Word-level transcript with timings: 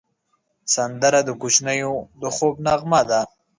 سندره 0.73 1.19
د 1.27 1.29
کوچنیو 1.41 1.93
د 2.21 2.23
خوب 2.35 2.53
نغمه 2.65 3.01
ده 3.09 3.21